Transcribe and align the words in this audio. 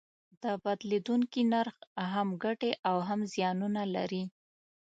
د 0.43 0.45
بدلیدونکي 0.63 1.41
نرخ 1.51 1.77
هم 2.13 2.27
ګټې 2.43 2.71
او 2.89 2.97
زیانونه 3.33 3.83
لري. 3.95 4.23